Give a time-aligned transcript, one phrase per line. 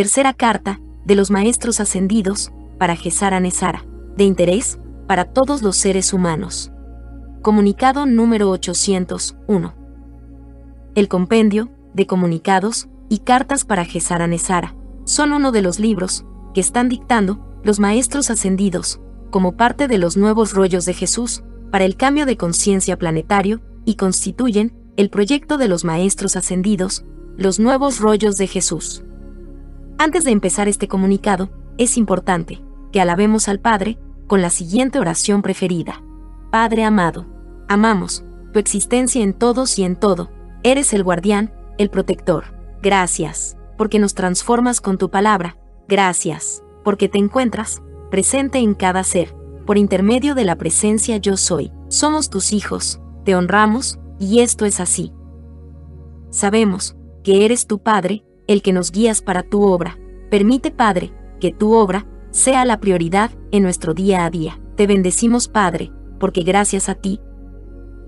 [0.00, 3.84] Tercera carta, de los maestros ascendidos, para Gesara Nesara,
[4.16, 6.72] de interés, para todos los seres humanos.
[7.42, 9.74] Comunicado número 801.
[10.94, 14.74] El compendio, de comunicados, y cartas para Gesara Nesara,
[15.04, 16.24] son uno de los libros,
[16.54, 21.84] que están dictando, los maestros ascendidos, como parte de los nuevos rollos de Jesús, para
[21.84, 27.04] el cambio de conciencia planetario, y constituyen, el proyecto de los maestros ascendidos,
[27.36, 29.04] los nuevos rollos de Jesús.
[30.00, 35.42] Antes de empezar este comunicado, es importante que alabemos al Padre con la siguiente oración
[35.42, 36.02] preferida.
[36.50, 37.26] Padre amado,
[37.68, 40.30] amamos tu existencia en todos y en todo.
[40.62, 42.44] Eres el guardián, el protector.
[42.80, 45.58] Gracias, porque nos transformas con tu palabra.
[45.86, 49.34] Gracias, porque te encuentras presente en cada ser,
[49.66, 51.72] por intermedio de la presencia yo soy.
[51.88, 55.12] Somos tus hijos, te honramos, y esto es así.
[56.30, 59.96] Sabemos que eres tu Padre, el que nos guías para tu obra.
[60.28, 64.60] Permite, Padre, que tu obra sea la prioridad en nuestro día a día.
[64.74, 67.20] Te bendecimos, Padre, porque gracias a ti,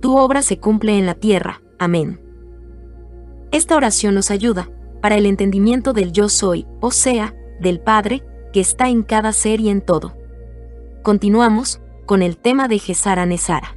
[0.01, 1.63] tu obra se cumple en la tierra.
[1.79, 2.21] Amén.
[3.53, 4.69] Esta oración nos ayuda
[5.01, 9.61] para el entendimiento del yo soy, o sea, del Padre, que está en cada ser
[9.61, 10.17] y en todo.
[11.05, 13.77] Continuamos con el tema de Gesara Nesara.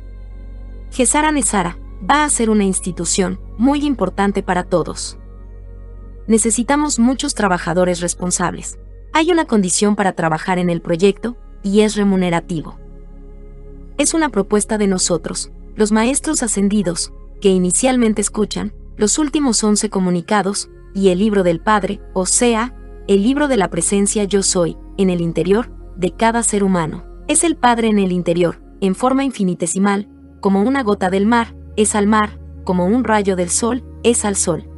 [0.89, 1.77] Gesara Nesara
[2.09, 5.19] va a ser una institución muy importante para todos
[6.27, 8.77] necesitamos muchos trabajadores responsables.
[9.13, 12.77] Hay una condición para trabajar en el proyecto, y es remunerativo.
[13.97, 20.69] Es una propuesta de nosotros, los maestros ascendidos, que inicialmente escuchan los últimos once comunicados,
[20.93, 22.73] y el libro del Padre, o sea,
[23.07, 27.03] el libro de la presencia yo soy, en el interior, de cada ser humano.
[27.27, 30.09] Es el Padre en el interior, en forma infinitesimal,
[30.41, 34.35] como una gota del mar, es al mar, como un rayo del sol, es al
[34.35, 34.69] sol.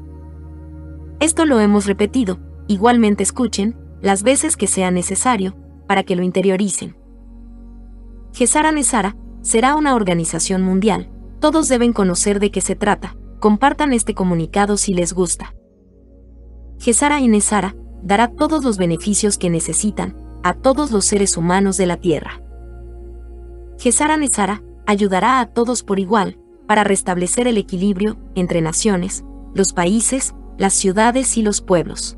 [1.19, 5.55] Esto lo hemos repetido, igualmente escuchen, las veces que sea necesario,
[5.87, 6.95] para que lo interioricen.
[8.33, 14.13] Gesara Nesara será una organización mundial, todos deben conocer de qué se trata, compartan este
[14.13, 15.55] comunicado si les gusta.
[16.79, 21.97] Gesara Nesara dará todos los beneficios que necesitan a todos los seres humanos de la
[21.97, 22.41] Tierra.
[23.79, 29.23] Gesara Nesara ayudará a todos por igual para restablecer el equilibrio entre naciones,
[29.55, 32.17] los países las ciudades y los pueblos.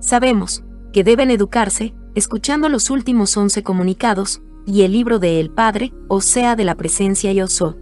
[0.00, 5.92] Sabemos que deben educarse escuchando los últimos once comunicados y el libro de El Padre,
[6.08, 7.76] o sea, de la presencia y oso.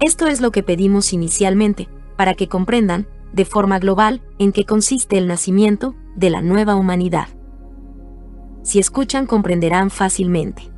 [0.00, 5.18] Esto es lo que pedimos inicialmente, para que comprendan, de forma global, en qué consiste
[5.18, 7.28] el nacimiento de la nueva humanidad.
[8.62, 10.70] Si escuchan comprenderán fácilmente.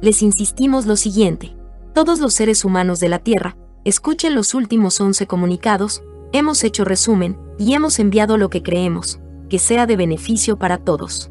[0.00, 1.56] Les insistimos lo siguiente,
[1.94, 6.02] todos los seres humanos de la Tierra, escuchen los últimos once comunicados
[6.32, 9.18] Hemos hecho resumen, y hemos enviado lo que creemos,
[9.48, 11.30] que sea de beneficio para todos.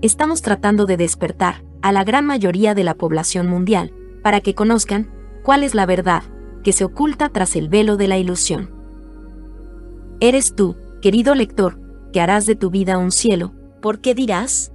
[0.00, 5.10] Estamos tratando de despertar a la gran mayoría de la población mundial, para que conozcan
[5.42, 6.22] cuál es la verdad
[6.62, 8.70] que se oculta tras el velo de la ilusión.
[10.20, 11.78] Eres tú, querido lector,
[12.12, 14.72] que harás de tu vida un cielo, ¿por qué dirás?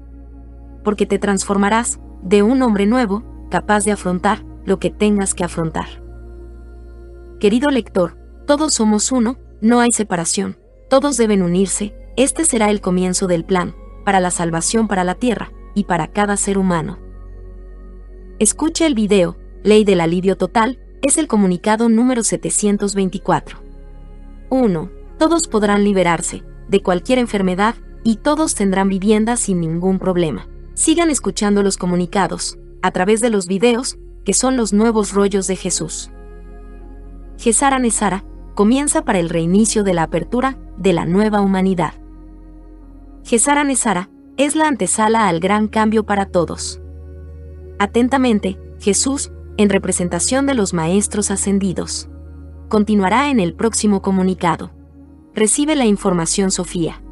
[0.84, 6.03] Porque te transformarás de un hombre nuevo, capaz de afrontar lo que tengas que afrontar.
[7.40, 10.57] Querido lector, todos somos uno, no hay separación,
[10.89, 15.51] todos deben unirse, este será el comienzo del plan, para la salvación para la tierra,
[15.75, 16.97] y para cada ser humano.
[18.39, 23.59] Escuche el video, Ley del Alivio Total, es el comunicado número 724.
[24.50, 24.91] 1.
[25.19, 30.47] Todos podrán liberarse de cualquier enfermedad y todos tendrán vivienda sin ningún problema.
[30.73, 35.55] Sigan escuchando los comunicados, a través de los videos, que son los nuevos rollos de
[35.55, 36.11] Jesús.
[37.38, 41.93] Gesara Nesara, comienza para el reinicio de la apertura de la nueva humanidad.
[43.23, 46.81] Gesara Nesara es la antesala al gran cambio para todos.
[47.79, 52.09] Atentamente, Jesús, en representación de los maestros ascendidos.
[52.69, 54.72] Continuará en el próximo comunicado.
[55.33, 57.04] Recibe la información Sofía.